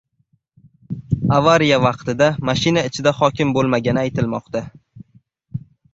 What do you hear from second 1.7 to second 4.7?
vaqtida mashina ichida hokim bo‘lmagani aytilmoqda